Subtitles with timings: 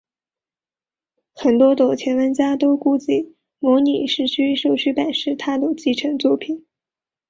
[1.35, 6.65] 很多的前玩家都估计模拟市民社区版是它的继承作品。